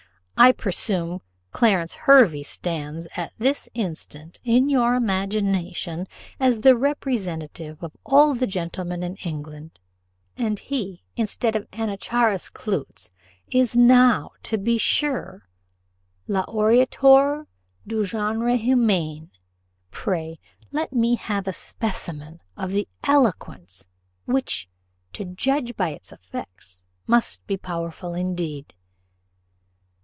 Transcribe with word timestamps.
I 0.43 0.51
presume 0.51 1.21
Clarence 1.51 1.93
Hervey 1.93 2.41
stands 2.41 3.07
at 3.15 3.31
this 3.37 3.69
instant, 3.75 4.39
in 4.43 4.69
your 4.69 4.95
imagination, 4.95 6.07
as 6.39 6.61
the 6.61 6.75
representative 6.75 7.83
of 7.83 7.91
all 8.03 8.33
the 8.33 8.47
gentlemen 8.47 9.03
in 9.03 9.17
England; 9.17 9.77
and 10.35 10.57
he, 10.57 11.03
instead 11.15 11.55
of 11.55 11.69
Anacharsis 11.73 12.49
Cloots, 12.51 13.11
is 13.51 13.77
now, 13.77 14.31
to 14.41 14.57
be 14.57 14.79
sure, 14.79 15.47
l'orateur 16.27 17.45
du 17.85 18.03
genre 18.03 18.55
humain. 18.57 19.29
Pray 19.91 20.39
let 20.71 20.91
me 20.91 21.17
have 21.17 21.47
a 21.47 21.53
specimen 21.53 22.39
of 22.57 22.71
the 22.71 22.87
eloquence, 23.03 23.85
which, 24.25 24.67
to 25.13 25.23
judge 25.23 25.75
by 25.75 25.89
its 25.89 26.11
effects, 26.11 26.81
must 27.05 27.45
be 27.45 27.57
powerful 27.57 28.15
indeed." 28.15 28.73